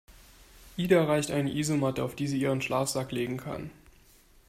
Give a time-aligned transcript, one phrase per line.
[0.77, 3.69] Ida reicht eine Isomatte, auf die sie ihren Schlafsack legen kann.